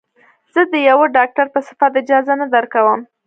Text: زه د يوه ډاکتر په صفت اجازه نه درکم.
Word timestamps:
زه 0.53 0.61
د 0.71 0.73
يوه 0.89 1.05
ډاکتر 1.17 1.45
په 1.53 1.59
صفت 1.67 1.93
اجازه 2.01 2.33
نه 2.41 2.47
درکم. 2.53 2.99